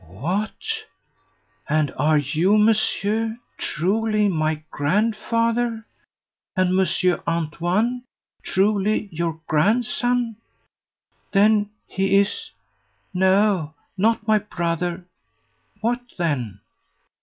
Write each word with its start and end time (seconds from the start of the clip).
"What! 0.07 0.85
and 1.69 1.93
are 1.95 2.17
you, 2.17 2.57
monsieur, 2.57 3.37
truly 3.59 4.27
my 4.29 4.63
grandfather, 4.71 5.85
and 6.55 6.75
Monsieur 6.75 7.21
Antoine 7.27 8.05
truly 8.41 9.09
your 9.11 9.39
grandson? 9.47 10.37
Then 11.33 11.69
he 11.85 12.15
is 12.17 12.49
no, 13.13 13.75
not 13.95 14.27
my 14.27 14.39
brother; 14.39 15.05
what 15.81 16.01
then? 16.17 16.61